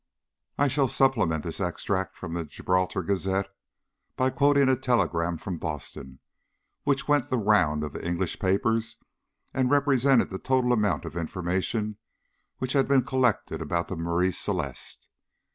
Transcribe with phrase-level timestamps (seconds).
[0.57, 3.53] I shall supplement this extract from the Gibraltar Gazette
[4.15, 6.17] by quoting a telegram from Boston,
[6.85, 8.95] which went the round of the English papers,
[9.53, 11.97] and represented the total amount of information
[12.57, 15.07] which had been collected about the Marie Celeste.